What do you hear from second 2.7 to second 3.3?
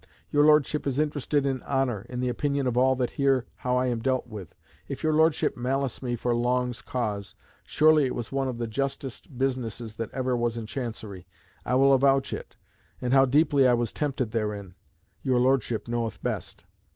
all that